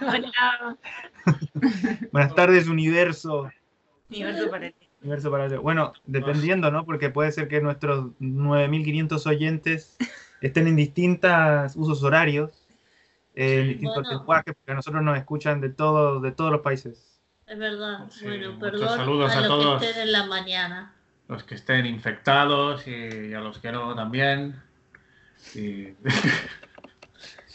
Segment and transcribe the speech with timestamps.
[0.00, 0.76] Hola.
[2.12, 3.50] Buenas tardes, universo.
[4.08, 4.88] Universo para ti.
[5.02, 5.62] Universo paralelo.
[5.62, 6.84] Bueno, dependiendo, ¿no?
[6.84, 9.96] Porque puede ser que nuestros 9.500 oyentes
[10.40, 12.66] estén en distintos usos horarios,
[13.34, 14.18] eh, en distintos Bueno.
[14.18, 17.20] lenguajes, porque a nosotros nos escuchan de, todo, de todos los países.
[17.46, 18.08] Es verdad.
[18.10, 19.80] Sí, bueno, muchos perdón saludos a, a los todos.
[19.80, 20.94] que estén en la mañana.
[21.28, 24.60] Los que estén infectados y a los que no también.
[25.54, 25.94] Y-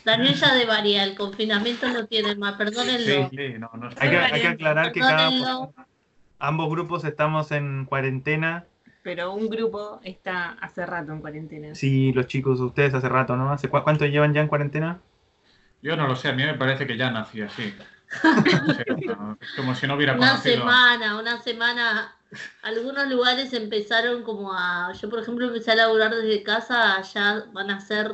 [0.06, 3.30] Daniel ya devaría, el confinamiento no tiene más, perdónenlo.
[3.30, 5.30] Sí, sí, no, no Hay que, está- hay que aclarar que cada,
[6.40, 8.66] ambos grupos estamos en cuarentena.
[9.02, 11.76] Pero un grupo está hace rato en cuarentena.
[11.76, 13.52] Sí, los chicos, ustedes hace rato, ¿no?
[13.52, 15.00] ¿Hace cu- ¿Cuánto llevan ya en cuarentena?
[15.82, 17.74] Yo no lo sé, a mí me parece que ya nací así.
[18.24, 20.58] No sé, no, es como si no hubiera Una conocido.
[20.58, 22.16] semana, una semana.
[22.64, 24.92] Algunos lugares empezaron como a.
[24.94, 28.12] Yo, por ejemplo, empecé a laburar desde casa, ya van a ser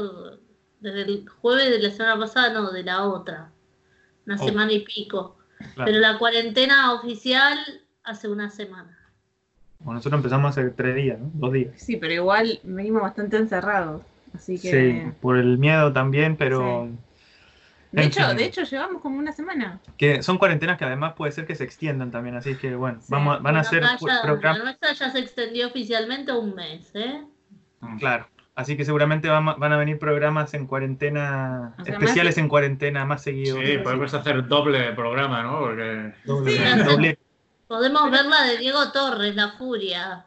[0.81, 3.49] desde el jueves de la semana pasada, no, de la otra.
[4.25, 4.45] Una Oh.
[4.45, 5.37] semana y pico.
[5.75, 5.85] Claro.
[5.85, 7.57] Pero la cuarentena oficial
[8.03, 8.97] hace una semana.
[9.79, 11.29] Bueno, nosotros empezamos hace tres días, ¿no?
[11.33, 11.73] Dos días.
[11.77, 14.01] Sí, pero igual venimos bastante encerrados.
[14.35, 14.69] Así que.
[14.71, 16.87] Sí, por el miedo también, pero
[17.91, 19.79] De hecho, de hecho, llevamos como una semana.
[19.97, 23.07] que son cuarentenas que además puede ser que se extiendan también, así que bueno, Sí.
[23.09, 23.97] vamos, van a ser ya-
[24.41, 27.23] La nuestra ya se extendió oficialmente un mes, ¿eh?
[27.99, 32.35] Claro, así que seguramente van, a- van a venir programas en cuarentena, O sea, especiales
[32.35, 33.59] más- en cuarentena más seguidos.
[33.63, 35.59] Sí, podemos hacer doble programa, ¿no?
[35.59, 36.79] Porque Doble- Sí.
[36.83, 37.17] doble-
[37.67, 40.25] Podemos ver la de Diego Torres, La Furia.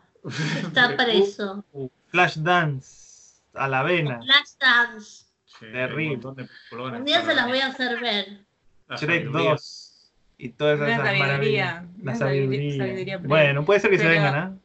[0.63, 1.63] Está preso.
[2.09, 5.25] Flash Dance a la vena, Flash Dance.
[5.45, 6.21] sí, Terrible.
[6.27, 6.35] un
[6.95, 8.27] de día se las voy a hacer ver.
[8.97, 9.51] Shrek sabiduría.
[9.51, 11.85] 2 y todas esas maravillas.
[12.03, 13.19] La sabiduría- sabiduría.
[13.19, 14.57] Bueno, puede ser que se vengan, ¿ah?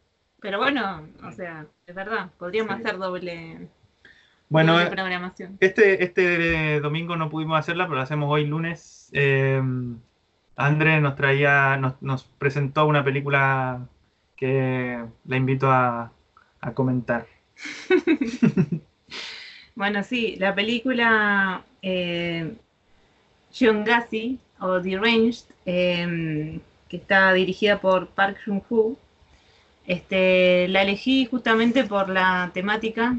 [0.42, 2.84] Pero bueno, o sea, es verdad, podríamos Sí.
[2.84, 3.68] hacer doble,
[4.48, 5.58] Bueno, doble programación.
[5.60, 9.10] Este, este domingo no pudimos hacerla, pero la hacemos hoy lunes.
[9.14, 9.62] Eh,
[10.56, 13.82] André nos traía, nos, nos presentó una película
[14.36, 16.12] que la invito a,
[16.62, 17.28] a comentar.
[19.76, 22.54] Bueno, sí, la película eh,
[23.86, 28.98] Gassi o Deranged, eh, que está dirigida por Park Joon-ho,
[29.90, 33.18] este, la elegí justamente por la temática,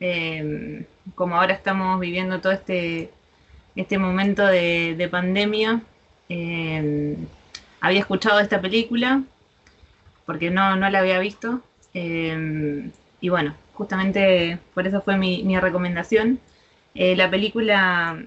[0.00, 3.12] eh, como ahora estamos viviendo todo este,
[3.76, 5.82] este momento de, de pandemia.
[6.30, 7.16] eh,
[7.80, 9.22] había escuchado esta película
[10.24, 11.62] porque no, no la había visto.
[11.94, 12.90] eh,
[13.20, 16.40] y bueno, justamente por eso fue mi, mi recomendación.
[16.94, 18.18] Eh, la película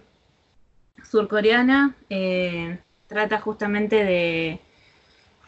[1.09, 4.59] surcoreana eh, trata justamente de,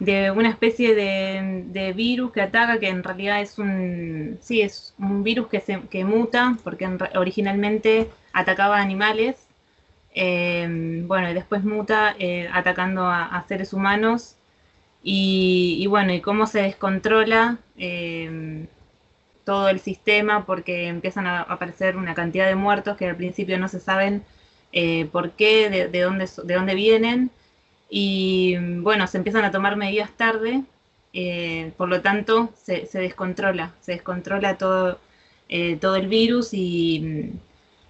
[0.04, 4.94] de una especie de, de virus que ataca, que en realidad es un, sí, es
[4.98, 9.46] un virus que, se, que muta, porque en originalmente atacaba a animales,
[10.14, 14.36] eh, bueno, y después muta eh, atacando a, seres humanos,
[15.04, 18.66] y, y bueno, y cómo se descontrola eh,
[19.44, 23.68] todo el sistema, porque empiezan a aparecer una cantidad de muertos que al principio no
[23.68, 24.24] se saben
[24.72, 27.30] eh, por qué, de, de dónde, de dónde vienen,
[27.94, 30.62] y bueno, se empiezan a tomar medidas tarde,
[31.12, 34.98] eh, por lo tanto se, descontrola, se descontrola todo,
[35.50, 37.32] eh, todo el virus y,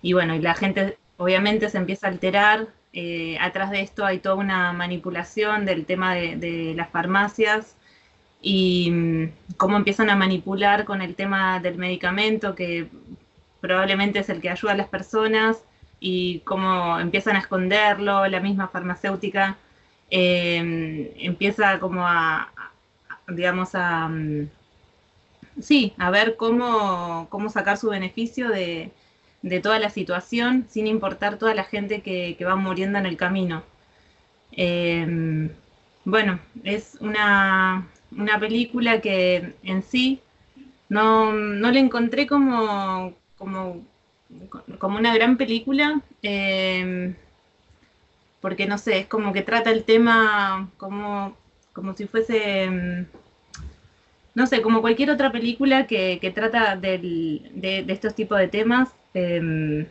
[0.03, 2.67] y bueno, y la gente obviamente se empieza a alterar.
[2.93, 7.77] eh, atrás de esto hay toda una manipulación del tema de, de las farmacias
[8.43, 12.89] y mm, cómo empiezan a manipular con el tema del medicamento que
[13.61, 15.63] probablemente es el que ayuda a las personas
[16.01, 19.57] y cómo empiezan a esconderlo, la misma farmacéutica
[20.15, 22.53] eh, empieza como a,
[23.29, 24.49] digamos, a, mm,
[25.61, 28.91] sí, a ver cómo, cómo sacar su beneficio de,
[29.41, 33.63] de toda la situación sin importar toda la gente que, va muriendo en el camino.
[34.53, 35.51] Eh,
[36.05, 40.21] bueno, es una, una película que en sí
[40.91, 43.83] no, no la encontré como, como,
[44.79, 47.15] como una gran película, eh,
[48.43, 51.37] porque no sé, es como que trata el tema como,
[51.75, 53.07] como si fuese, mm,
[54.35, 58.49] no sé, como cualquier otra película que, que trata del- de, de estos tipos de
[58.49, 58.91] temas.
[59.15, 59.87] em,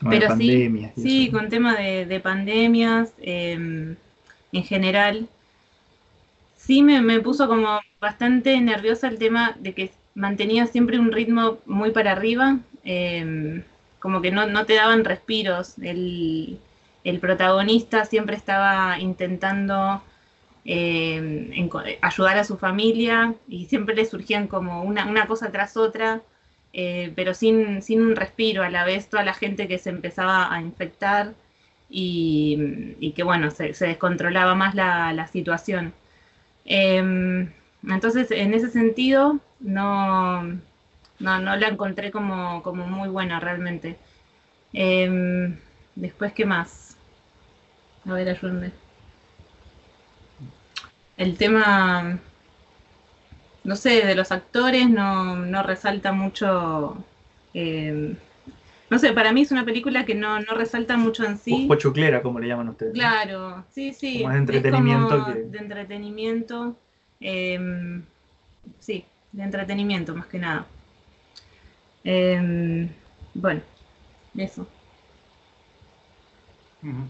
[0.00, 3.96] de pero sí, sí, con tema de, de pandemias em,
[4.52, 5.28] en general.
[6.56, 11.58] Sí me, me puso como bastante nerviosa el tema de que mantenía siempre un ritmo
[11.66, 13.62] muy para arriba, em,
[14.00, 15.78] como que no, no te daban respiros.
[15.78, 16.58] El,
[17.04, 20.02] el protagonista siempre estaba intentando
[20.64, 26.22] enco- ayudar a su familia y siempre le surgían como una, una cosa tras otra
[26.72, 30.52] eh, pero sin, sin un respiro a la vez, toda la gente que se empezaba
[30.52, 31.34] a infectar.
[31.90, 35.94] y, y que bueno, se, se descontrolaba más la, la situación.
[36.64, 37.50] Em,
[37.88, 43.98] entonces, en ese sentido, no, no, no la encontré como, como muy buena realmente.
[44.72, 45.56] Em,
[45.96, 46.87] después, ¿qué más?
[48.08, 48.72] A ver, ayúdenme.
[51.16, 52.18] El tema,
[53.64, 56.96] no sé, de los actores no, no resalta mucho.
[57.54, 58.16] em,
[58.90, 61.66] no sé, para mí es una película que no, no resalta mucho en sí.
[61.68, 62.94] Pochoclera, como le llaman ustedes.
[62.94, 64.18] Claro, sí, sí.
[64.22, 66.76] Como de entretenimiento como que- de entretenimiento.
[67.20, 68.02] em,
[68.78, 70.66] sí, de entretenimiento más que nada.
[72.04, 72.88] Em,
[73.34, 73.60] bueno,
[74.36, 74.66] eso.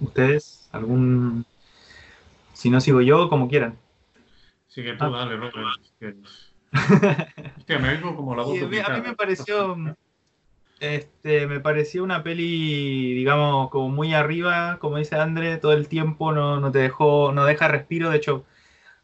[0.00, 0.69] ¿Ustedes?
[0.73, 1.44] ¿Algún...?
[2.53, 3.76] Si no sigo yo, como quieran.
[4.67, 5.11] Sigue tú, Ah.
[5.11, 5.55] dale, Robert.
[5.82, 6.53] si quieres.
[7.59, 9.03] Hostia, me oigo como la voz Sí, a mí- a mí duplicada.
[9.03, 9.76] me pareció,
[10.81, 16.32] este, me pareció una peli, digamos, como muy arriba, como dice André, todo el tiempo
[16.32, 18.44] no, no te dejó, no deja respiro, de hecho,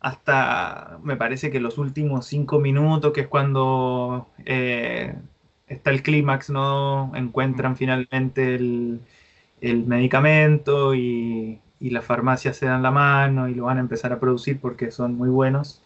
[0.00, 5.14] hasta me parece que los últimos cinco minutos, que es cuando eh,
[5.66, 7.12] está el clímax, ¿no?
[7.14, 9.00] Encuentran finalmente el,
[9.60, 14.12] el medicamento y, y las farmacias se dan la mano y lo van a empezar
[14.12, 15.82] a producir porque son muy buenos.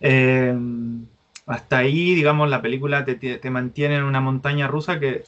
[0.00, 0.56] Eh,
[1.46, 5.24] hasta ahí, digamos, la película te, te- mantiene en una montaña rusa que,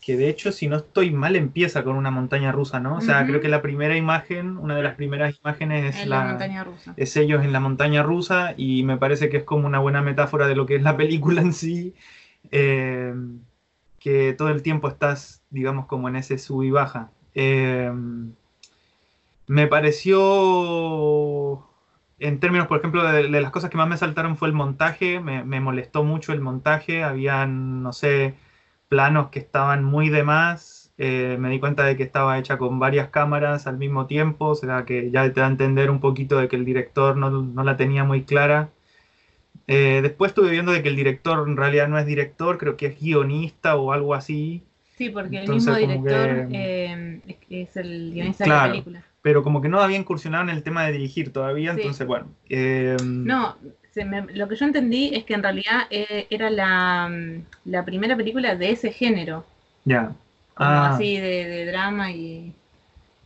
[0.00, 2.96] que de hecho, si no estoy mal, empieza con una montaña rusa, ¿no?
[2.96, 6.16] O sea, creo que la primera imagen, una de las primeras imágenes es En la
[6.16, 6.96] la, montaña rusa.
[6.96, 10.46] es ellos en la montaña rusa y me parece que es como una buena metáfora
[10.48, 11.94] de lo que es la película en sí,
[12.52, 13.14] eh,
[14.00, 17.10] que todo el tiempo estás, digamos, como en ese sub y baja.
[17.34, 17.92] Eh,
[19.46, 21.66] me pareció,
[22.18, 25.44] en términos, por ejemplo, de, las cosas que más me saltaron fue el montaje, me,
[25.44, 28.34] me molestó mucho el montaje, habían, no sé,
[28.88, 30.92] planos que estaban muy de más.
[30.98, 34.54] eh, me di cuenta de que estaba hecha con varias cámaras al mismo tiempo, o
[34.54, 37.64] sea que ya te da a entender un poquito de que el director no, no
[37.64, 38.70] la tenía muy clara.
[39.66, 42.86] Eh, después estuve viendo de que el director en realidad no es director, creo que
[42.86, 44.62] es guionista o algo así,
[44.96, 48.66] Sí, porque el mismo director que- em, es, es el guionista de Claro.
[48.66, 49.04] la película.
[49.22, 51.80] pero como que no había incursionado en el tema de dirigir todavía, Sí.
[51.80, 52.26] entonces bueno.
[52.48, 53.56] eh, No,
[53.92, 57.84] se me- lo que yo entendí es que en realidad eh, era la, mm, la
[57.84, 59.44] primera película de ese género,
[59.84, 60.12] Ya.
[60.54, 60.94] como Ah.
[60.94, 62.54] así de, de drama y...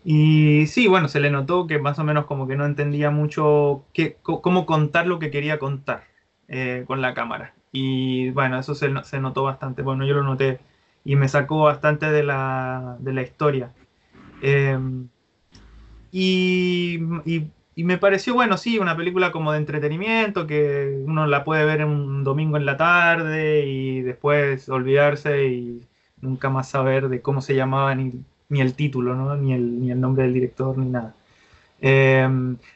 [0.04, 3.84] Y sí, bueno, se le notó que más o menos como que no entendía mucho
[3.94, 6.04] qué, cómo contar lo que quería contar
[6.48, 7.54] eh, con la cámara.
[7.72, 9.82] Y bueno, eso se, se notó bastante.
[9.82, 10.60] Bueno, yo lo noté
[11.04, 13.70] y me sacó bastante de la, de la historia.
[14.42, 14.78] Eh,
[16.10, 21.42] y, y- y me pareció, bueno, sí, una película como de entretenimiento, que uno la
[21.44, 25.82] puede ver un domingo en la tarde y después olvidarse y
[26.20, 28.12] nunca más saber de cómo se llamaba ni,
[28.48, 29.36] ni el título, ¿no?
[29.36, 31.14] Ni el, ni el nombre del director, ni nada.
[31.86, 32.26] Eh,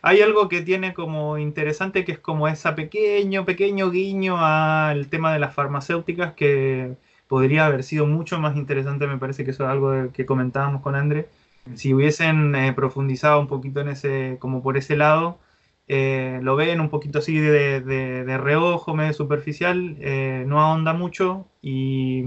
[0.03, 5.33] hay algo que tiene como interesante que es como ese pequeño, pequeño guiño al tema
[5.33, 6.95] de las farmacéuticas que
[7.27, 10.95] podría haber sido mucho más interesante, me parece que eso es algo que comentábamos con
[10.95, 11.29] André.
[11.75, 15.39] Si hubiesen eh, profundizado un poquito en ese, como por ese lado,
[15.87, 20.93] eh, lo ven un poquito así de, de- de reojo, medio superficial, eh, no ahonda
[20.93, 22.25] mucho y,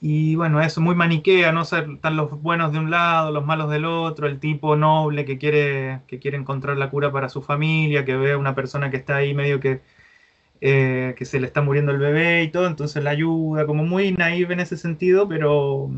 [0.00, 1.62] y bueno, eso muy maniquea, ¿no?
[1.62, 5.24] O sea, están los buenos de un lado, los malos del otro, el tipo noble
[5.24, 8.90] que quiere, que quiere encontrar la cura para su familia, que ve a una persona
[8.90, 9.80] que está ahí medio que,
[10.60, 14.12] eh, que se le está muriendo el bebé y todo, entonces la ayuda, como muy
[14.12, 15.90] naive en ese sentido, pero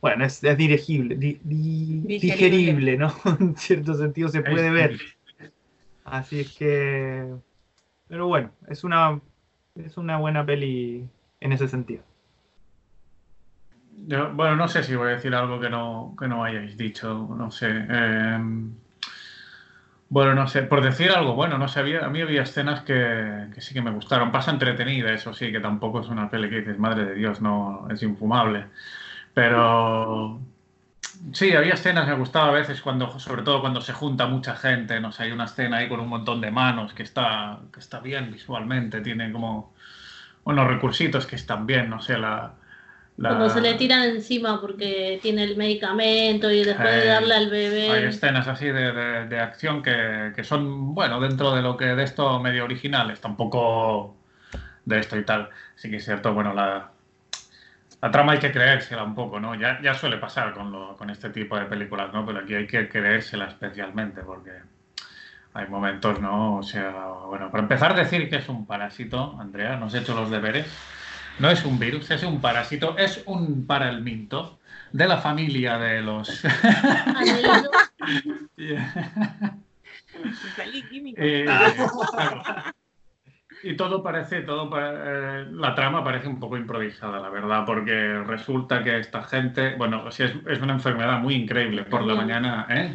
[0.00, 2.50] bueno, es, es dirigible, di- di- Digerible.
[2.50, 3.14] digerible, ¿no?
[3.40, 4.98] En cierto sentido se puede ver.
[6.04, 7.24] Así es que,
[8.08, 9.20] pero bueno, es una,
[9.76, 11.08] es una buena peli
[11.40, 12.02] en ese sentido.
[14.06, 17.28] Yo, bueno, no sé si voy a decir algo que no, que no hayáis dicho,
[17.36, 17.68] no sé.
[17.70, 18.38] eh,
[20.08, 23.46] bueno, no sé, por decir algo, bueno, no sé, había- a mí había escenas que,
[23.54, 24.30] que sí que me gustaron.
[24.30, 27.88] Pasa entretenida, eso sí, que tampoco es una peli que dices, madre de Dios, no,
[27.90, 28.66] es infumable.
[29.34, 30.40] Pero
[31.32, 35.00] sí, había escenas, me gustaba a veces cuando, sobre todo cuando se junta mucha gente,
[35.00, 38.00] no sé, hay una escena ahí con un montón de manos que está, que está
[38.00, 39.74] bien visualmente, tiene como
[40.44, 42.54] unos recursitos que están bien, no sé, la...
[43.16, 47.34] la- Cuando se le tiran encima porque tiene el medicamento y después de Eh, darle
[47.34, 48.06] al Hay bebé.
[48.08, 52.02] escenas así de, de- de acción que, que son, bueno, dentro de lo que de
[52.02, 54.16] esto medio originales, tampoco
[54.84, 55.50] de esto y tal.
[55.76, 56.90] Sí que es cierto, bueno, la,
[58.00, 59.54] la trama hay que creérsela un poco, ¿no?
[59.54, 62.26] Ya, ya suele pasar con, lo- con este tipo de películas, ¿no?
[62.26, 64.50] Pero aquí hay que creérsela especialmente porque
[65.54, 66.56] hay momentos, ¿no?
[66.56, 66.90] O sea,
[67.28, 70.66] bueno, para empezar decir que es un parásito, Andrea, no has hecho los deberes.
[71.42, 74.60] No es un virus, es un parásito, es un paralminto
[74.92, 76.44] de la familia de los...
[81.16, 81.46] Eh,
[83.64, 88.84] y todo parece, todo eh, la trama parece un poco improvisada, la verdad, porque resulta
[88.84, 91.82] que esta gente, bueno, si es, es, una enfermedad muy increíble.
[91.84, 92.94] Por la mañana, ¿eh?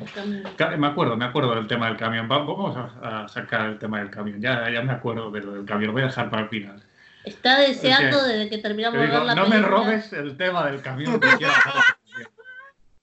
[0.77, 2.29] Me acuerdo, me acuerdo del tema del camión.
[2.29, 4.39] Vamos a, sacar el tema del camión.
[4.39, 5.87] Ya, ya me acuerdo de lo del camión.
[5.87, 6.81] Lo voy a dejar para el final.
[7.27, 11.19] Está deseando desde que terminamos de ver la No me robes el tema del camión.
[11.19, 11.53] quiero,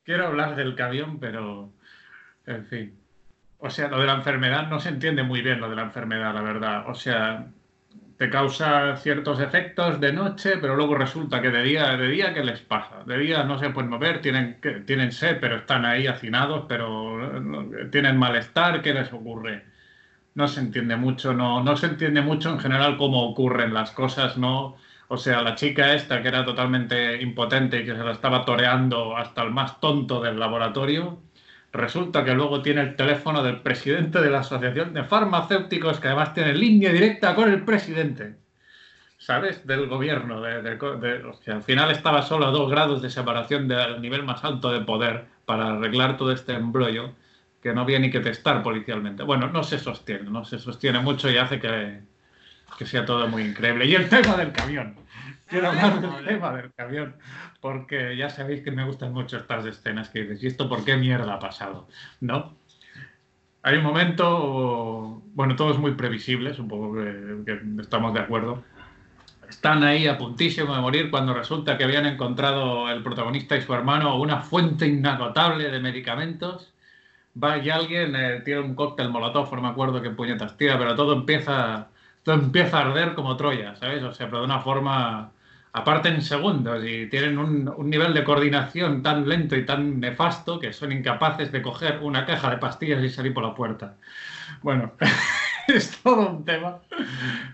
[0.05, 1.73] quiero hablar del camión, pero
[2.47, 2.99] en fin.
[3.59, 6.35] O sea, lo de la enfermedad no se entiende muy bien lo de la enfermedad,
[6.35, 6.89] la verdad.
[6.89, 7.47] O sea,
[8.19, 12.45] te causa ciertos efectos de noche, pero luego resulta que de día, de día ¿qué
[12.45, 13.03] les pasa?
[13.05, 18.17] De día no se pueden mover, tienen, tienen sed, pero están ahí hacinados, pero tienen
[18.17, 19.74] malestar, ¿qué les ocurre?
[20.35, 24.37] No se entiende mucho, no, no se entiende mucho en general cómo ocurren las cosas,
[24.37, 24.77] ¿no?
[25.09, 29.17] O sea, la chica esta que era totalmente impotente y que se la estaba toreando
[29.17, 31.21] hasta el más tonto del laboratorio,
[31.75, 36.33] Resulta que luego tiene el teléfono del presidente de la Asociación de Farmacéuticos, que además
[36.33, 38.37] tiene línea directa con el presidente.
[39.19, 39.67] ¿Sabes?
[39.67, 40.41] Del gobierno.
[40.41, 40.79] De,
[41.49, 45.25] al final estaba solo a dos grados de separación del nivel más alto de poder
[45.47, 47.11] para arreglar todo este embrollo
[47.65, 49.23] que no había ni que testar policialmente.
[49.23, 52.03] Bueno, no se sostiene, no se sostiene mucho y hace que,
[52.79, 53.87] que sea todo muy increíble.
[53.87, 54.97] Y el tema del camión.
[55.47, 57.17] Quiero hablar del tema del camión,
[57.63, 60.99] porque ya sabéis que me gustan mucho estas escenas que dices, ¿y esto por qué
[60.99, 61.89] mierda ha pasado?
[62.21, 62.55] ¿No?
[63.63, 68.63] Hay un momento, bueno, todo es muy previsible, supongo que, que estamos de acuerdo.
[69.49, 73.73] Están ahí a puntísimo de morir cuando resulta que habían encontrado el protagonista y su
[73.73, 76.74] hermano una fuente inagotable de medicamentos.
[77.43, 80.95] Va y alguien eh, tiene un cóctel molotov, no me acuerdo qué puñetas tira, pero
[80.95, 81.89] todo empieza,
[82.23, 84.03] todo empieza a arder como Troya, ¿sabes?
[84.05, 85.33] O sea, pero de una forma
[85.75, 90.73] aparte en segundos y tienen un, nivel de coordinación tan lento y tan nefasto que
[90.73, 93.97] son incapaces de coger una caja de pastillas y salir por la puerta.
[94.63, 94.93] Bueno,
[95.69, 96.79] es todo un tema,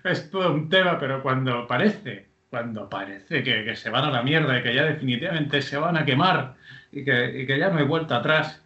[0.05, 4.59] es todo un tema, pero cuando parece, cuando parece que, se van a la mierda
[4.59, 6.57] y que ya definitivamente se van a quemar
[6.93, 8.63] y que, y que ya no hay vuelta atrás,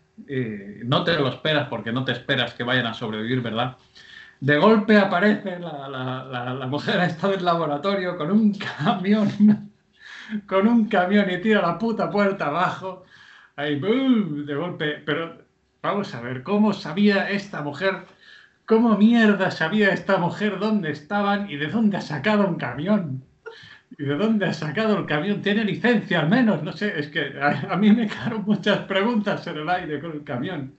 [0.85, 3.77] no te lo esperas porque no te esperas que vayan a sobrevivir, ¿verdad?
[4.41, 9.31] De golpe aparece la, la, la, mujer esta laboratorio con un camión,
[10.47, 13.05] con un camión y tira la puta puerta abajo.
[13.57, 15.03] Ahí, de golpe.
[15.07, 15.39] Pero
[15.83, 18.05] vamos a ver, ¿cómo sabía esta mujer?
[18.67, 23.23] ¿Cómo mierda sabía esta mujer dónde estaban y de dónde ha sacado un camión?
[23.99, 25.43] ¿Y de dónde ha sacado el camión?
[25.43, 26.63] ¿Tiene licencia al menos?
[26.63, 30.25] No sé, es que a, mí me quedaron muchas preguntas en el aire con el
[30.25, 30.75] camión.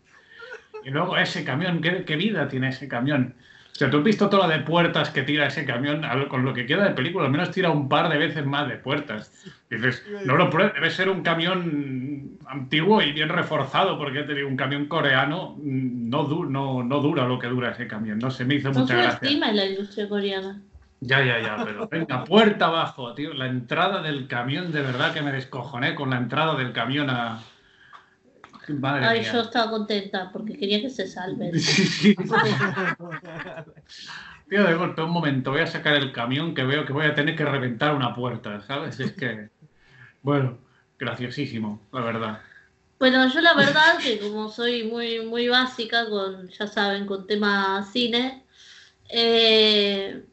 [0.84, 3.36] Y luego ese camión, ¿qué, qué vida tiene ese camión?
[3.76, 6.54] O sea, tú has visto toda la de puertas que tira ese camión, con lo
[6.54, 9.34] que queda de película, al menos tira un par de veces más de puertas.
[9.70, 14.56] dices, no lo debe ser un camión antiguo y bien reforzado, porque te digo, un
[14.56, 18.56] camión coreano mm, no, no, no dura lo que dura ese camión, no se me
[18.56, 19.30] hizo mucha gracia.
[19.52, 20.62] la industria coreana.
[21.06, 23.34] Ya, ya, ya, pero venga, puerta abajo, tío.
[23.34, 27.44] La entrada del camión, de verdad que me descojoné con la entrada del camión a,
[28.84, 31.52] Ay, yo estaba contenta porque quería que se salve.
[34.50, 37.16] Tío, de golpe, un momento, voy a sacar el camión que veo que voy a
[37.16, 39.00] tener que reventar una puerta, ¿sabes?
[39.00, 39.50] Es que,
[40.22, 40.60] bueno,
[41.00, 42.42] graciosísimo, la verdad.
[43.00, 47.84] Bueno, yo la verdad que como soy muy, muy básica con, ya saben, con tema
[47.92, 48.46] cine,
[49.10, 50.24] eh,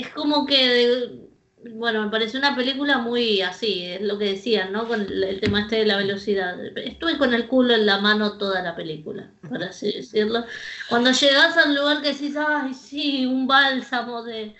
[0.00, 1.28] es como que
[1.74, 4.86] bueno, me pareció una película muy así, es lo que decían, ¿no?
[4.86, 6.56] Con el, tema este de la velocidad.
[6.76, 10.44] Estuve con el culo en la mano toda la película, por así decirlo.
[10.88, 14.54] Cuando llegas al lugar que decís, ay, sí, un bálsamo de...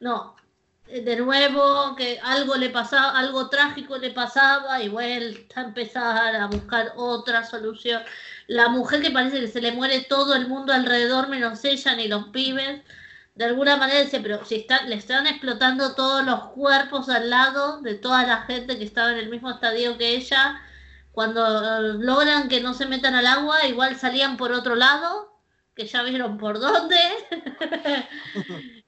[0.00, 0.36] No,
[0.86, 6.46] de nuevo, que algo le pasaba, algo trágico le pasaba y vuelta a empezar a
[6.46, 8.02] buscar otra solución.
[8.46, 12.06] La mujer que parece que se le muere todo el mundo alrededor, menos ella ni
[12.06, 12.82] los pibes
[13.34, 17.80] de alguna manera dice, pero si están, le están explotando todos los cuerpos al lado
[17.80, 20.62] de toda la gente que estaba en el mismo estadio que ella,
[21.12, 25.40] cuando eh, logran que no se metan al agua, igual salían por otro lado,
[25.74, 26.96] que ya vieron por dónde,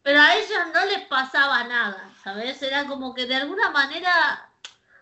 [0.03, 2.63] pero a ellos no les pasaba nada, ¿sabes?
[2.63, 4.49] Era como que de alguna manera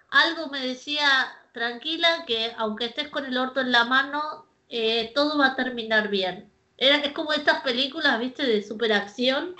[0.08, 1.06] algo me decía,
[1.52, 6.08] tranquila, que aunque estés con el orto en la mano, eh, todo va a terminar
[6.08, 9.54] bien es como estas películas, viste, de superacción,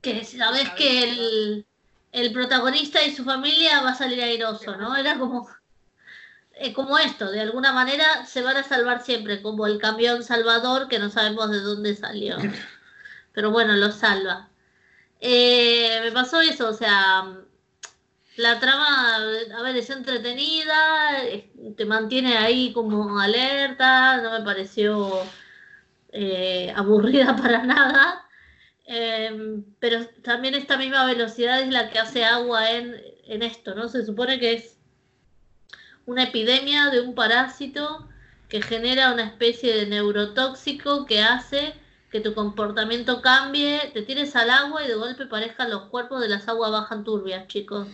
[0.00, 1.66] que sabes que el,
[2.12, 4.96] el, protagonista y su familia va a salir airoso, ¿no?
[4.96, 5.48] Era como,
[6.54, 10.88] eh, como esto, de alguna manera se van a salvar siempre, como el camión salvador
[10.88, 12.36] que no sabemos de dónde salió.
[13.32, 14.48] Pero bueno, lo salva.
[15.20, 17.38] Eh, me pasó eso, o sea,
[18.36, 21.22] la trama, a ver, es entretenida,
[21.76, 25.22] te mantiene ahí como alerta, no me pareció
[26.12, 28.24] eh, aburrida para nada.
[28.84, 33.88] Em, pero también esta misma velocidad es la que hace agua en, en esto, ¿no?
[33.88, 34.78] Se supone que es
[36.06, 38.08] una epidemia de un parásito
[38.48, 41.74] que genera una especie de neurotóxico que hace
[42.12, 46.28] que tu comportamiento cambie, te tires al agua y de golpe parezcan los cuerpos de
[46.28, 47.88] las aguas bajan turbias, chicos.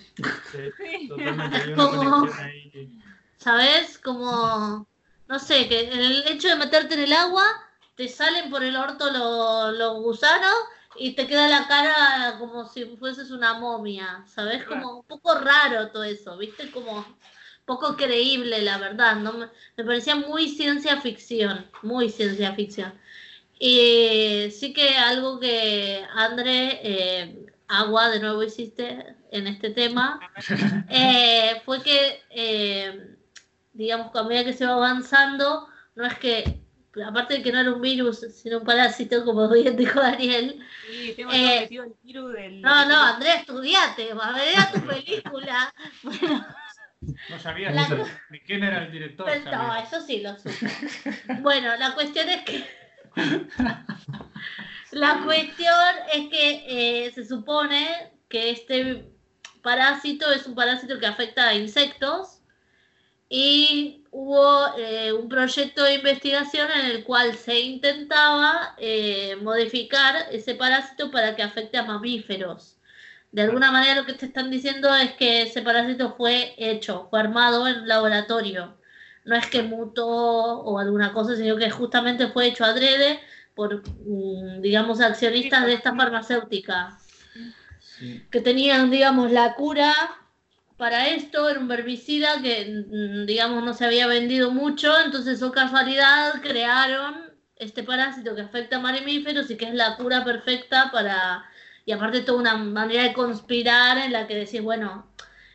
[0.77, 1.57] Sí, totalmente.
[1.57, 2.29] Hay una Como-.
[3.37, 3.99] ¿Sabes?
[3.99, 4.89] Como,
[5.29, 7.45] no sé, que en el hecho de meterte en el agua,
[7.99, 10.55] te salen por el orto los, los gusanos
[10.97, 14.63] y te queda la cara como si fueses una momia, ¿sabes?
[14.65, 16.71] Como un poco raro todo eso, ¿viste?
[16.71, 17.05] Como
[17.65, 19.33] poco creíble, la verdad, ¿no?
[19.33, 22.95] Me, me parecía muy ciencia ficción, muy ciencia ficción.
[23.59, 30.21] Y sí que algo que André, eh, Agua, de nuevo hiciste en este tema,
[30.89, 33.17] eh, fue que, eh,
[33.73, 36.61] digamos, a medida que se va avanzando, no es que,
[37.07, 40.59] aparte de que no era un virus, sino un parásito, como bien dijo Daniel.
[40.91, 42.61] Sí, tengo Eh, metido el virus del.
[42.61, 45.75] No, no, Andrea, estudiate, va a ver a tu película.
[46.03, 46.47] Bueno,
[47.31, 47.87] No sabía La-
[48.45, 49.31] quién era el director.
[49.45, 50.51] no, eso sí lo supe.
[51.43, 52.65] Bueno, la cuestión es que.
[54.91, 55.75] La cuestión
[56.13, 56.65] es que
[57.07, 59.11] eh, se supone que este
[59.63, 62.38] parásito es un parásito que afecta a insectos
[63.29, 70.55] y hubo eh, un proyecto de investigación en el cual se intentaba eh, modificar ese
[70.55, 72.77] parásito para que afecte a mamíferos.
[73.31, 77.21] De alguna manera lo que te están diciendo es que ese parásito fue hecho, fue
[77.21, 78.79] armado en laboratorio.
[79.25, 83.21] No es que mutó o alguna cosa, sino que justamente fue hecho adrede
[83.55, 86.99] por, mm, digamos, accionistas de esta farmacéutica
[87.81, 88.25] Sí.
[88.31, 89.93] que tenían, digamos, la cura
[90.79, 95.53] para esto, era un herbicida que, mm, digamos, no se había vendido mucho, entonces, o
[95.53, 101.45] casualidad, crearon este parásito que afecta a mamíferos y que es la cura perfecta para,
[101.85, 105.07] y aparte toda una manera de conspirar en la que decís, bueno,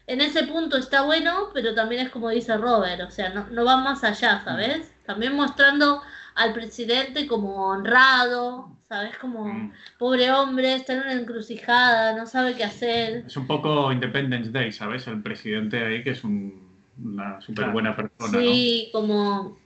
[0.07, 3.65] en ese punto está bueno, pero también es como dice Robert, o sea, no, no
[3.65, 4.91] va más allá, ¿sabes?
[5.05, 6.01] También mostrando
[6.35, 9.17] al presidente como honrado, ¿sabes?
[9.17, 9.71] Como Mm.
[9.97, 13.23] pobre hombre, está en una encrucijada, no sabe qué hacer.
[13.25, 15.07] Es un poco Independence Day, ¿sabes?
[15.07, 16.61] El presidente ahí que es un-
[17.03, 19.57] una súper buena persona, Sí, como,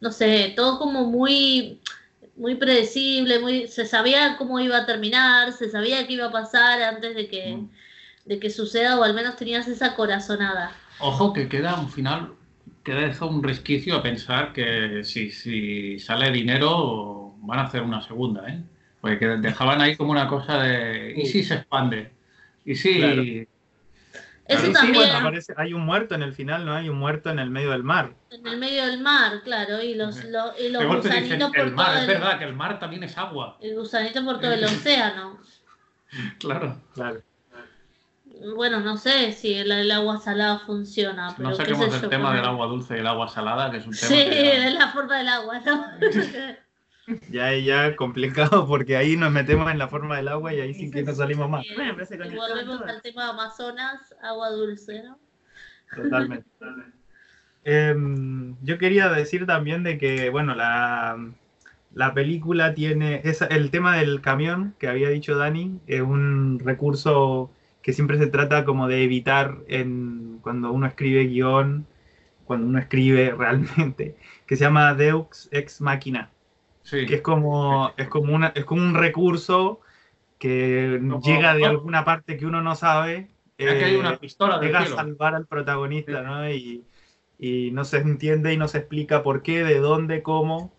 [0.00, 1.80] no sé, todo como muy,
[2.34, 6.82] muy predecible, muy, se sabía cómo iba a terminar, se sabía qué iba a pasar
[6.82, 7.58] antes de que, ¿no?
[7.58, 7.70] Mm.
[8.24, 10.72] de que suceda, o al menos tenías esa corazonada.
[11.00, 12.32] Ojo que queda un final,
[12.84, 18.00] queda deja un resquicio a pensar que si, si sale dinero van a hacer una
[18.00, 18.62] segunda, ¿eh?
[19.02, 21.12] Porque que dejaban ahí como una cosa de...
[21.16, 22.10] ¿Y si se expande?
[22.64, 22.98] ¿Y si...?
[22.98, 23.22] Claro.
[23.22, 26.74] Eso Ahí sí, también, bueno, aparece- hay un muerto en el final, ¿no?
[26.74, 28.14] Hay un muerto en el medio del mar.
[28.30, 31.58] en el medio del mar, claro, y los, lo- y los golpe dicen, gusanitos por
[31.60, 33.56] el mar, todo es el, verdad que el mar también es agua.
[33.60, 35.38] el gusanito por todo el océano.
[36.38, 36.76] Claro.
[36.94, 37.22] Claro.
[38.56, 42.10] Bueno, no sé si el, el agua salada funciona, pero No qué saquemos sé el
[42.10, 44.74] tema del agua dulce y el agua salada, que es un tema Sí, que es
[44.74, 45.86] la forma del agua, ¿no?
[47.28, 50.74] Ya es ya complicado porque ahí nos metemos en la forma del agua y ahí
[50.74, 51.66] sí que no salimos más.
[52.06, 55.18] Se Y volvemos al tema Amazonas, agua dulce, ¿no?
[55.94, 56.46] Totalmente.
[57.64, 61.16] Em, yo quería decir también de que, bueno, la,
[61.94, 67.50] la película tiene esa- el tema del camión que había dicho Dani, es un recurso
[67.82, 71.86] que siempre se trata como de evitar en, cuando uno escribe guion,
[72.44, 76.30] cuando uno escribe realmente, que se llama Deux Ex Machina,
[76.82, 77.06] Sí.
[77.06, 79.80] que es como, es como, una, es como un recurso
[80.38, 83.28] que Como- llega de alguna parte que uno no sabe.
[83.58, 86.24] Mira que hay eh, una pistola del llega a salvar al protagonista, Sí.
[86.26, 86.50] ¿no?
[86.50, 86.84] Y,
[87.38, 90.72] y no se entiende y no se explica por qué, de dónde, cómo.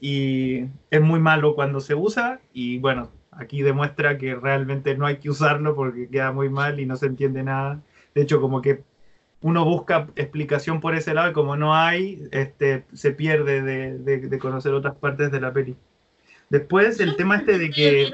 [0.00, 2.40] Y es muy malo cuando se usa.
[2.52, 6.86] Y bueno, aquí demuestra que realmente no hay que usarlo porque queda muy mal y
[6.86, 7.82] no se entiende nada.
[8.14, 8.84] De hecho, como que
[9.42, 14.18] uno busca explicación por ese lado y como no hay, este, se pierde de, de-
[14.28, 15.76] de conocer otras partes de la peli.
[16.50, 18.10] Después, el tema este de que...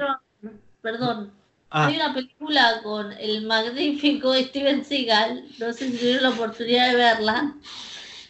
[0.81, 1.31] Perdón,
[1.69, 6.91] Ah, hay una película con el magnífico Steven Seagal, no sé si tuvieron la oportunidad
[6.91, 7.53] de verla,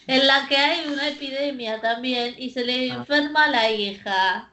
[0.08, 2.96] en la que hay una epidemia también y se le Ah.
[2.96, 4.50] enferma a la hija.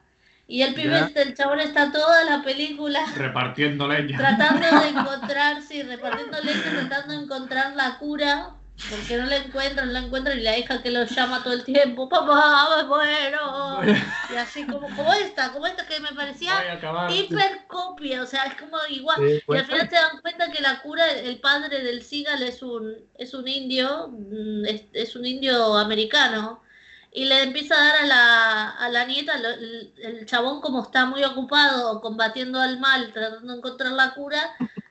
[0.47, 4.17] Y el pibe, este, el chabón está toda la película Repartiendo leña.
[4.17, 8.55] tratando de encontrar, sí, repartiendo leche, tratando de encontrar la cura
[8.89, 11.63] Porque no la encuentran, no la encuentran y la hija que lo llama todo el
[11.63, 13.81] tiempo, papá, me muero.
[14.29, 16.53] Y así como, como esta, como esta que me parecía
[17.09, 19.17] hipercopia, o sea, es como igual.
[19.17, 22.43] Sí, Y pues, al final te dan cuenta que la cura, el padre del Seagal
[22.43, 26.61] es un, es un indio, mm, es, es un indio americano,
[27.15, 31.23] y le empieza a dar a la, a la nieta, el, chabón como está muy
[31.23, 34.41] ocupado combatiendo al mal, tratando de encontrar la cura,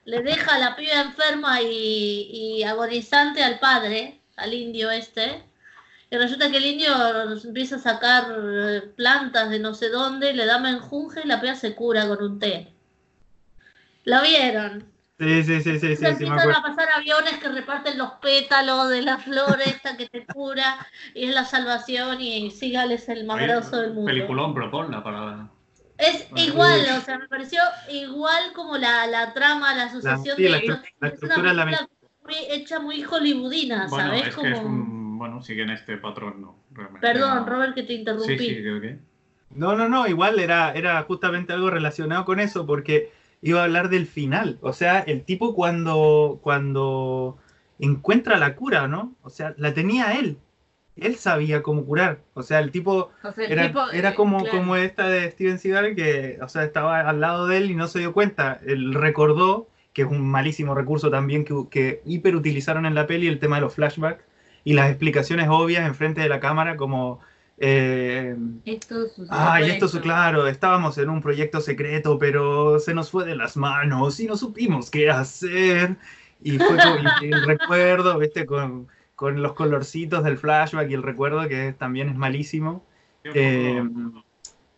[0.06, 5.44] le deja a la piba enferma y, y agonizante al padre, al indio este,
[6.10, 6.94] y resulta que el indio
[7.44, 11.56] empieza a sacar eh, plantas de no sé dónde, le da menjunje y la piba
[11.56, 12.72] se cura con un té.
[14.04, 14.93] ¿Lo vieron?
[15.18, 19.00] Sí, sí, sí, sí, sí, sí, empiezan a pasar aviones que reparten los pétalos de
[19.02, 23.40] la flor esta que te cura y es la salvación y Sigal es el más
[23.40, 24.06] grosso del mundo.
[24.10, 25.48] Peliculón, proponla para.
[25.98, 26.96] Es Bueno, igual, sí.
[26.98, 27.60] o sea, me pareció
[27.92, 30.78] igual como la, la trama, la asociación sí, la de estru- ellos.
[30.80, 31.88] la Es una estructura es la película
[32.24, 34.26] muy hecha muy hollywoodina, Bueno, ¿sabes?
[34.28, 34.48] es como...
[34.48, 35.18] que es un.
[35.18, 36.56] Bueno, siguen este patrón, ¿no?
[36.72, 37.46] Realmente, Perdón, no.
[37.46, 38.36] Robert, que te interrumpí.
[38.36, 38.98] Sí, sí, creo que.
[39.50, 43.12] No, no, no, igual era, era justamente algo relacionado con eso, porque
[43.44, 44.58] iba a hablar del final.
[44.62, 47.36] O sea, el tipo cuando, cuando
[47.78, 49.14] encuentra la cura, ¿no?
[49.22, 50.38] O sea, la tenía él.
[50.96, 52.20] Él sabía cómo curar.
[52.32, 54.58] O sea, el tipo O sea, el era, tipo, era eh, como, claro.
[54.58, 57.86] como esta de Steven Seagal que, o sea, estaba al lado de él y no
[57.86, 58.60] se dio cuenta.
[58.64, 63.40] Él recordó, que es un malísimo recurso también que, que hiperutilizaron en la peli, el
[63.40, 64.24] tema de los flashbacks
[64.64, 67.20] y las explicaciones obvias enfrente de la cámara como...
[67.58, 70.02] eh, Esto sucedió Ay, por esto es esto.
[70.02, 74.36] claro, estábamos en un proyecto secreto, pero se nos fue de las manos y no
[74.36, 75.96] supimos qué hacer.
[76.42, 76.76] Y fue
[77.20, 82.16] el recuerdo, viste, con, con los colorcitos del flashback y el recuerdo que también es
[82.16, 82.84] malísimo.
[83.32, 83.82] Eh,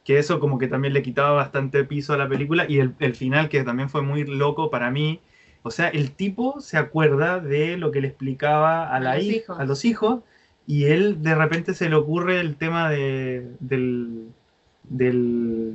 [0.05, 3.15] que eso como que también le quitaba bastante piso a la película y el, el
[3.15, 5.21] final que también fue muy loco para mí.
[5.63, 9.25] O sea, el tipo se acuerda de lo que le explicaba a, A la los
[9.25, 9.59] hij- hijos.
[9.59, 10.23] a los hijos
[10.67, 14.29] y él de repente se le ocurre el tema de, del,
[14.85, 15.75] del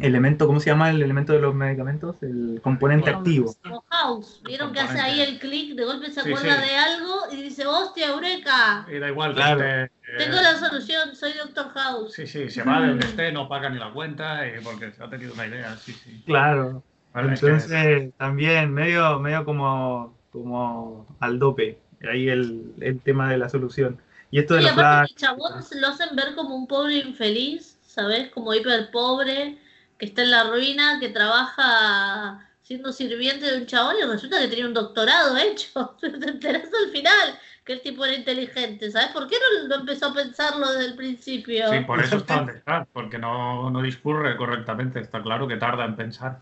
[0.00, 2.16] elemento, ¿cómo se llama el elemento de los medicamentos?
[2.22, 3.54] El componente Bueno, activo.
[3.62, 6.68] Como House, vieron que hace ahí el clic, de golpe se Sí, acuerda sí.
[6.68, 9.60] de algo y dice, hostia, eureka, Y da igual, Claro.
[9.60, 12.14] esté, eh, tengo la solución, soy Doctor House.
[12.14, 15.02] Sí, sí, se va de donde esté, no paga ni la cuenta y porque se
[15.02, 16.22] ha tenido una idea, sí, sí.
[16.24, 16.82] Claro.
[17.12, 23.38] Vale, que- Entonces, también medio, medio como, como al dope, ahí el, el tema de
[23.38, 24.00] la solución.
[24.30, 27.78] Y esto de Y los aparte el chabón lo hacen ver como un pobre infeliz,
[27.82, 28.30] ¿sabes?
[28.30, 29.58] Como hiper pobre,
[29.98, 34.48] que está en la ruina, que trabaja siendo sirviente de un chabón y resulta que
[34.48, 35.96] tenía un doctorado hecho.
[36.00, 39.08] Te enteras al final que el tipo era inteligente, ¿sabes?
[39.08, 41.68] ¿Por qué no, no empezó a pensarlo desde el principio?
[41.68, 45.84] Sí, por eso está donde está, porque no, no discurre correctamente, está claro que tarda
[45.84, 46.38] en pensar.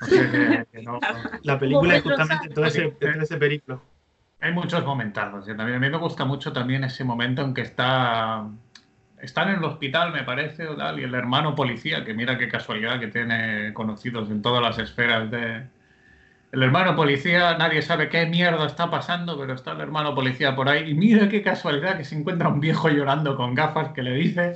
[0.00, 0.98] O sea que, que no,
[1.42, 3.82] la película es justamente todo ese, todo ese periplo.
[4.40, 5.48] Hay muchos momentazos.
[5.48, 8.46] y también, a mí me gusta mucho también ese momento en que está.
[9.20, 12.48] Están en el hospital, me parece, o tal, y el hermano policía, que mira qué
[12.48, 15.66] casualidad que tiene conocidos en todas las esferas de.
[16.52, 20.68] El hermano policía, nadie sabe qué mierda está pasando, pero está el hermano policía por
[20.68, 24.14] ahí, y mira qué casualidad que se encuentra un viejo llorando con gafas que le
[24.14, 24.54] dice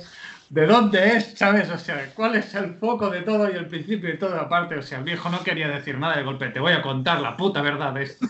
[0.49, 1.69] de dónde es, ¿sabes?
[1.69, 4.77] O sea, cuál es el foco de todo y el principio de todo aparte.
[4.77, 7.35] O sea, el viejo no quería decir nada de golpe, te voy a contar la
[7.35, 8.27] puta verdad de esto.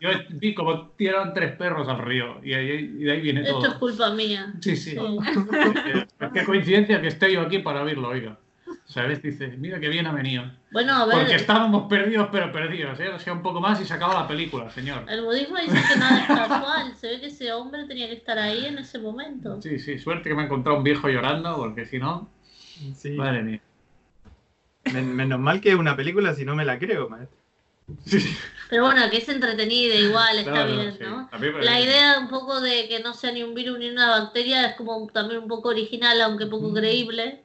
[0.00, 3.58] Yo vi como tiraron tres perros al río y, ahí- y de ahí viene Esto
[3.58, 3.78] es todo.
[3.80, 4.52] culpa mía.
[4.60, 4.90] Sí, sí.
[4.90, 4.96] Sí.
[6.34, 8.38] Qué coincidencia que esté yo aquí para oírlo, oiga.
[8.84, 9.22] ¿Sabes?
[9.22, 10.44] Dice, mira qué bien ha venido.
[10.72, 13.08] Bueno, a ver, Porque estábamos perdidos, pero perdidos, ¿eh?
[13.08, 15.04] O sea, un poco más y se acaba la película, señor.
[15.08, 16.96] el budismo dice que nada es casual.
[16.96, 19.60] Se ve que ese hombre tenía que estar ahí en ese momento.
[19.62, 22.28] Sí, sí, suerte que me he encontrado un viejo llorando, porque si no,
[22.96, 23.10] Sí.
[23.12, 23.60] madre mía.
[24.92, 27.38] Men- menos mal que es una película, si no me la creo, maestro.
[28.04, 28.18] Sí,
[28.70, 31.04] Pero bueno, que es entretenida igual, está bien, sí.
[31.04, 31.28] ¿no?
[31.60, 34.76] La idea un poco de que no sea ni un virus ni una bacteria es
[34.76, 37.42] como también un poco original, aunque poco creíble.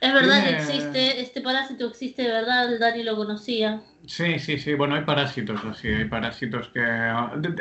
[0.00, 3.80] Es verdad que existe, este parásito existe de verdad, Dani lo conocía.
[4.14, 4.74] Sí, sí, sí.
[4.74, 6.80] Bueno, hay parásitos, así, hay parásitos que.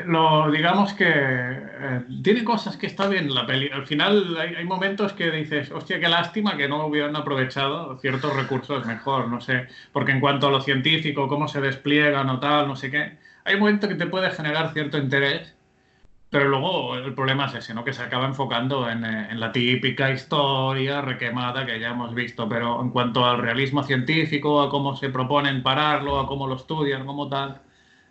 [0.05, 1.05] Lo, digamos que.
[1.07, 3.69] eh, tiene cosas que está bien la peli.
[3.71, 8.35] Al final hay, hay momentos que dices, hostia, qué lástima que no hubieran aprovechado ciertos
[8.35, 9.67] recursos mejor, no sé.
[9.93, 13.17] Porque en cuanto a lo científico, cómo se despliegan o tal, no sé qué.
[13.45, 15.55] Hay un momento que te puede generar cierto interés.
[16.31, 17.83] Pero luego el problema es ese, ¿no?
[17.83, 22.47] Que se acaba enfocando en, eh, en la típica historia requemada que ya hemos visto.
[22.47, 27.05] Pero en cuanto al realismo científico, a cómo se proponen pararlo, a cómo lo estudian,
[27.05, 27.61] cómo tal,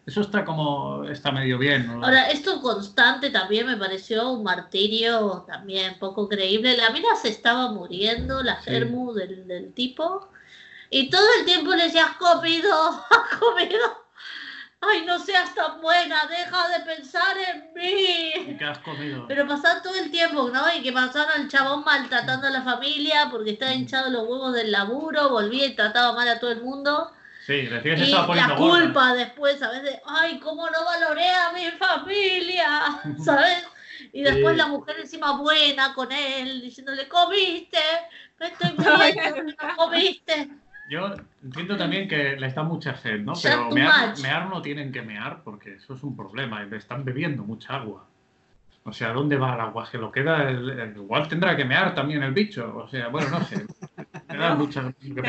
[0.07, 1.87] eso está como está medio bien.
[1.87, 2.05] ¿no?
[2.05, 6.77] Ahora, esto constante también me pareció un martirio también poco creíble.
[6.77, 8.71] La mina se estaba muriendo, la Sí.
[8.71, 10.29] germu del, del tipo,
[10.91, 12.71] y todo el tiempo le decía, has comido,
[13.11, 14.00] has comido.
[14.81, 18.57] Ay, no seas tan buena, deja de pensar en mí.
[18.59, 19.27] ¿Qué has comido?
[19.29, 20.63] Pero pasaba todo el tiempo, ¿no?
[20.75, 24.73] Y que pasaba al chabón maltratando a la familia porque estaba hinchado los huevos del
[24.73, 27.13] laburo, volvía y trataba mal a todo el mundo.
[27.47, 28.85] Sí, que se estaba poniendo la gorda.
[28.85, 29.83] culpa después, ¿sabes?
[29.83, 33.01] De, ay, ¿cómo no valoré a mi familia?
[33.25, 33.67] ¿Sabes?
[34.13, 34.59] Y después Sí.
[34.59, 37.79] la mujer encima buena con él, diciéndole, comiste,
[38.39, 40.49] me estoy muriendo, no comiste.
[40.91, 43.33] Yo entiendo también que le está mucha sed, ¿no?
[43.43, 46.63] Pero mear, mear no tienen que mear porque eso es un problema.
[46.65, 48.07] le Están bebiendo mucha agua.
[48.83, 49.87] O sea, ¿dónde va el agua?
[49.87, 50.49] Se lo queda.
[50.51, 52.77] el- el- igual tendrá que mear también el bicho.
[52.77, 53.65] O sea, bueno, no sé.
[54.29, 54.83] Me da mucha.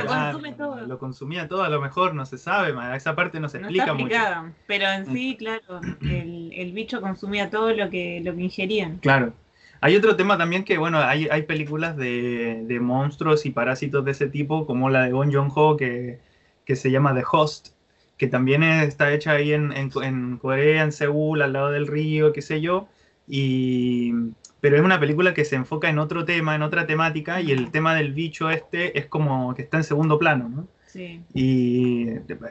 [0.08, 0.82] consume todo.
[0.88, 3.84] Lo consumía todo, a lo mejor no se sabe, esa parte no se No explica
[3.84, 4.54] está mucho.
[4.68, 8.98] pero en sí, claro, el, el bicho consumía todo lo que, lo que ingerían.
[8.98, 9.34] Claro.
[9.82, 14.12] Hay otro tema también que, bueno, hay, hay películas de, de monstruos y parásitos de
[14.12, 16.20] ese tipo, como la de Bong Joon-ho, que,
[16.66, 17.70] que se llama The Host,
[18.18, 22.32] que también está hecha ahí en, en, en Corea, en Seúl, al lado del río,
[22.32, 22.88] qué sé yo.
[23.28, 24.14] Y,
[24.60, 27.72] pero es una película que se enfoca en otro tema, en otra temática, y el
[27.72, 30.68] tema del bicho este es como que está en segundo plano, ¿no?
[30.86, 31.22] Sí.
[31.34, 32.08] y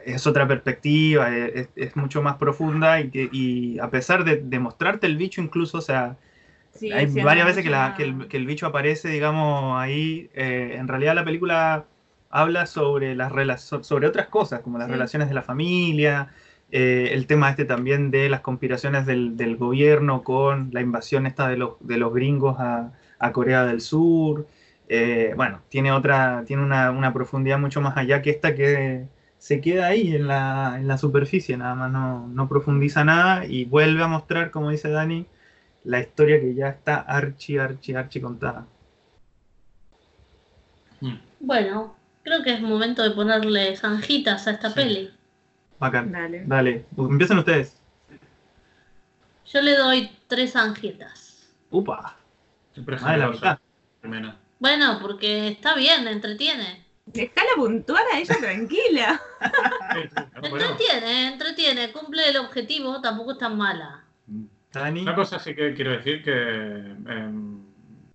[0.07, 4.59] es otra perspectiva, es, es mucho más profunda y, que, y a pesar de, de,
[4.59, 6.17] mostrarte el bicho incluso, o sea,
[6.73, 9.79] Sí, hay sí, varias veces que, la, ya- que, el, que el bicho aparece, digamos,
[9.81, 11.85] ahí, eh, en realidad la película
[12.31, 14.93] habla sobre, las sobre otras cosas, como las Sí.
[14.93, 16.33] relaciones de la familia,
[16.71, 21.49] eh, el tema este también de las conspiraciones del, del gobierno con la invasión esta
[21.49, 24.47] de los, de los gringos a, a Corea del Sur.
[24.89, 29.07] Eh, bueno, tiene otra, tiene una, una profundidad mucho más allá que esta que
[29.39, 33.65] se queda ahí en la, en la superficie, nada más no, no profundiza nada y
[33.65, 35.27] vuelve a mostrar, como dice Dani,
[35.85, 38.67] la historia que ya está archi, archi, archi contada.
[41.01, 41.17] Hmm.
[41.41, 44.75] Bueno, creo que es momento de ponerle zanjitas a esta Sí.
[44.75, 45.11] peli.
[45.79, 46.13] Bacán.
[46.13, 46.45] Dale.
[46.47, 47.77] Dale, empiecen ustedes.
[49.47, 51.49] Yo le doy tres zanjitas.
[51.71, 52.17] Upa,
[52.73, 53.61] Siempre es más de la.
[54.03, 54.37] Jimena.
[54.59, 56.85] Bueno, porque está bien, entretiene.
[57.07, 59.21] Dejala puntuar a ella tranquila.
[60.43, 64.05] Entretiene, entretiene, cumple el objetivo, tampoco es tan mala.
[64.73, 65.03] Dani.
[65.03, 67.61] Una cosa sí que quiero decir que em,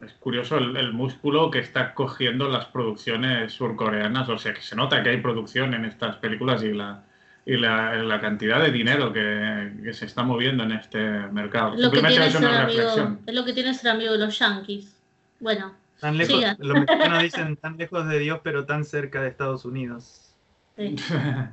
[0.02, 4.30] es curioso el, el músculo que está cogiendo las producciones surcoreanas.
[4.30, 7.04] O sea, que se nota que hay producción en estas películas y la,
[7.46, 11.76] y la, la cantidad de dinero que, que se está moviendo en este mercado.
[11.76, 13.20] Es lo, que tiene es ser una amigo, reflexión.
[13.26, 14.96] es lo que tiene ser amigo de los yankees.
[15.40, 16.56] Bueno, Tan lejos, Siga.
[16.60, 20.34] los mexicanos dicen tan lejos de Dios, pero tan cerca de Estados Unidos.
[20.78, 20.96] sí.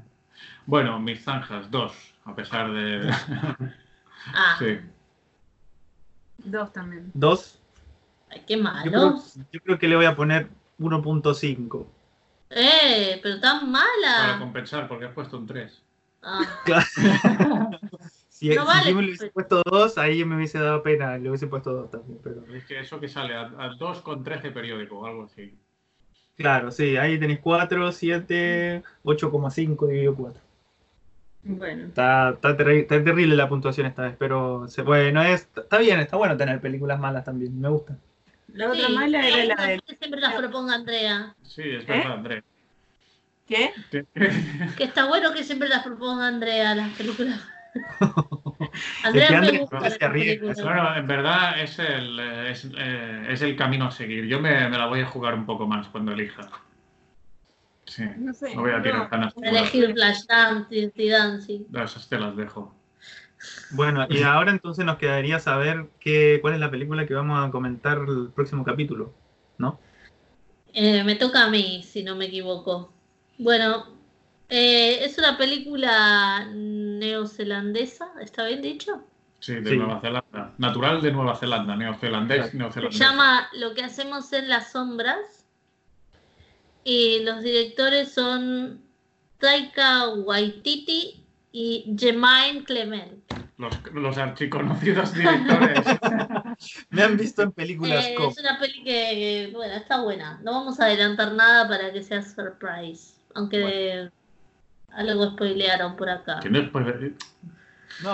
[0.67, 1.93] bueno, mis zanjas, dos,
[2.25, 3.13] a pesar de...
[4.27, 4.79] Ah, sí.
[6.39, 7.11] Dos también.
[7.15, 7.59] Dos.
[8.31, 11.87] ay, qué Yo creo, yo creo que le voy a poner 1.5.
[12.51, 14.39] Eh, pero tan Para mala.
[14.39, 15.83] compensar, porque has puesto un 3.
[16.23, 16.47] Ah,
[18.29, 19.47] Si, No si vale, yo me le hubiese pues.
[19.47, 22.19] puesto dos, ahí me hubiese dado pena, le hubiese puesto dos también.
[22.25, 25.57] Pero Es que eso que sale a, a 2 con 13 periódico o algo así.
[26.37, 30.43] claro, sí, ahí tenéis 4, 7, 8,5 dividido 4.
[31.45, 31.87] Bueno.
[31.89, 35.79] Está, está, terri- está terrible la puntuación esta vez, pero se puede, no es, está
[35.79, 37.97] bien, está bueno tener películas malas también, me gusta.
[38.49, 39.81] La otra sí, mala era la de.
[39.81, 41.35] que siempre las proponga Andrea.
[41.43, 41.87] Sí, es ¿Eh?
[41.89, 42.45] verdad, Andrés.
[43.47, 43.73] ¿Qué?
[44.77, 47.41] Que está bueno que siempre las proponga Andrea, las películas.
[48.73, 50.63] Es Andrea que me Andrea gusta se películas.
[50.63, 54.27] Bueno, en verdad es el, es, eh, es el camino a seguir.
[54.27, 56.49] Yo me, me la voy a jugar un poco más cuando elija.
[57.87, 58.55] Sí, No sé.
[58.55, 61.65] no voy a tirar tan a elegir Flashdance, Dirty Dancing.
[61.71, 62.75] No, Esas te las dejo.
[63.73, 67.51] Bueno, y ahora entonces nos quedaría saber qué, cuál es la película que vamos a
[67.51, 69.13] comentar el próximo capítulo,
[69.59, 69.81] ¿no?
[70.73, 72.93] Eh, me toca a mí, si no me equivoco.
[73.39, 73.87] Bueno,
[74.49, 79.05] eh, es una película neozelandesa, ¿está bien dicho?
[79.41, 79.77] Sí, de Sí.
[79.77, 80.53] Nueva Zelanda.
[80.59, 82.53] Natural de Nueva Zelanda, neozelandés, Exacto.
[82.53, 82.99] Se neozelandés.
[83.01, 85.42] llama Lo que hacemos en las sombras.
[86.85, 88.81] Y los directores son
[89.39, 93.13] Taika Waititi y Jemaine Clement.
[93.59, 95.81] Los, los archiconocidos directores.
[96.91, 98.31] Me han visto en películas Eh, como...
[98.31, 100.41] es una peli que, bueno, está buena.
[100.43, 103.15] No vamos a adelantar nada para que sea surprise.
[103.35, 104.11] Aunque de-
[104.91, 106.41] algo spoilearon por acá.
[106.41, 106.59] Que no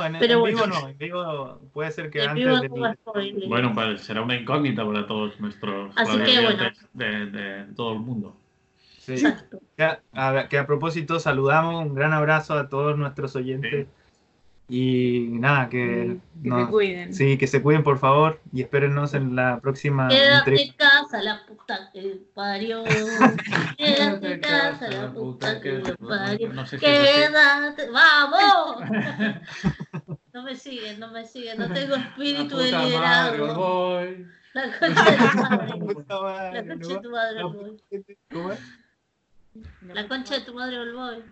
[0.04, 0.80] en, pero en vivo bueno.
[0.80, 3.48] no, en vivo puede ser que En antes vivo spoiler.
[3.48, 8.36] Bueno, pues será una incógnita para todos nuestros Así que, de, de todo el mundo.
[9.16, 9.26] Sí.
[9.26, 9.60] Exacto.
[9.76, 13.86] Que a, a- que a propósito saludamos, un gran abrazo a todos nuestros oyentes
[14.70, 17.14] Y nada, que, Sí, que no- se cuiden.
[17.14, 21.40] sí, que se cuiden por favor y espérennos en la próxima Quédate en casa, la
[21.46, 22.84] puta que parió.
[23.78, 26.52] Quédate en casa, la puta que parió.
[26.52, 26.76] No sé.
[26.78, 28.82] Quédate, vamos.
[30.34, 33.54] No me siguen, no me siguen, no tengo La espíritu de liderazgo.
[33.54, 34.26] voy.
[34.54, 36.52] La concha de tu madre.
[36.52, 37.42] La concha de tu madre.
[38.32, 38.60] ¿Cómo es?
[39.82, 41.22] La concha de tu madre, Olboy.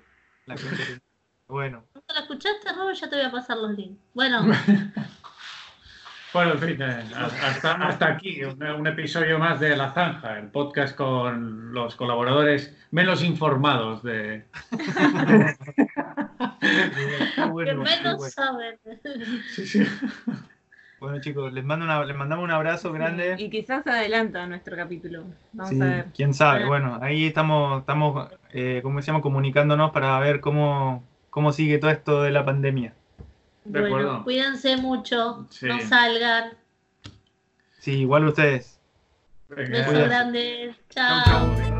[0.47, 1.01] La concha de-
[1.49, 2.99] Bueno, ¿No la escuchaste, Robert?
[2.99, 4.01] Ya te voy a pasar los links.
[4.15, 4.43] Bueno,
[6.33, 10.49] Bueno, en fin, eh, hasta, hasta aquí un, un episodio más de La Zanja, el
[10.51, 14.45] podcast con los colaboradores menos informados de...
[16.61, 18.31] que menos bueno.
[18.31, 18.79] saben.
[19.55, 19.87] Sí, sí.
[20.99, 23.37] Bueno, chicos, les mando una- les mandamos un abrazo grande.
[23.39, 25.25] Y quizás adelanta nuestro capítulo.
[25.53, 26.07] Vamos Sí, a ver.
[26.15, 26.65] quién sabe.
[26.65, 26.91] Bueno.
[26.93, 29.21] Bueno, ahí estamos, estamos, eh, ¿cómo se llama?
[29.21, 32.95] Comunicándonos para ver cómo, cómo sigue todo esto de la pandemia.
[33.65, 34.25] De Bueno, acuerdo.
[34.25, 35.67] cuídense mucho, Sí.
[35.67, 36.53] no salgan.
[37.79, 38.81] Sí, igual ustedes.
[39.49, 40.77] Besos grandes.
[40.89, 41.76] Chao.